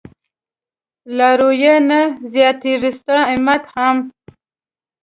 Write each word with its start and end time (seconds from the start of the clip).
لارويه 1.17 1.75
نه 1.89 2.01
زياتېږي 2.31 2.91
ستا 2.99 3.17
امت 3.33 3.63
هم 3.73 3.97